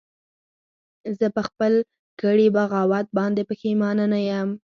زه 1.17 1.27
په 1.35 1.41
خپل 1.47 1.73
کړي 2.21 2.47
بغاوت 2.55 3.07
باندې 3.17 3.41
پښیمانه 3.49 4.05
نه 4.13 4.19
یم 4.29 4.49